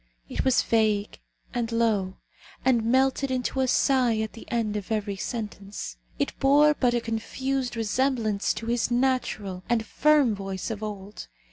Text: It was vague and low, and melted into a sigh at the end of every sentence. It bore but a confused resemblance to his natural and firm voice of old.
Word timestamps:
It 0.27 0.43
was 0.43 0.63
vague 0.63 1.19
and 1.53 1.71
low, 1.71 2.17
and 2.65 2.83
melted 2.83 3.29
into 3.29 3.59
a 3.59 3.67
sigh 3.67 4.17
at 4.21 4.33
the 4.33 4.49
end 4.49 4.75
of 4.75 4.91
every 4.91 5.15
sentence. 5.15 5.97
It 6.17 6.33
bore 6.39 6.73
but 6.73 6.95
a 6.95 7.01
confused 7.01 7.75
resemblance 7.77 8.51
to 8.55 8.65
his 8.65 8.89
natural 8.89 9.63
and 9.69 9.85
firm 9.85 10.33
voice 10.33 10.71
of 10.71 10.81
old. 10.81 11.27